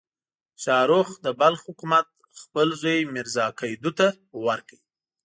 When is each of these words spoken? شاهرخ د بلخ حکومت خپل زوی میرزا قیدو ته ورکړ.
شاهرخ 0.63 1.09
د 1.25 1.27
بلخ 1.39 1.59
حکومت 1.69 2.07
خپل 2.41 2.67
زوی 2.81 2.99
میرزا 3.13 3.45
قیدو 3.59 3.91
ته 3.99 4.07
ورکړ. 4.45 4.77